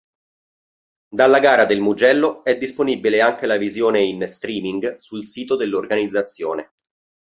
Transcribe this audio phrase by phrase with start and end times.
[1.09, 6.71] Dalla gara del Mugello è disponibile anche la visione in "streaming" sul sito dell'organizzazione.